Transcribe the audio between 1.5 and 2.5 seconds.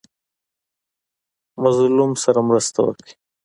مظلوم سره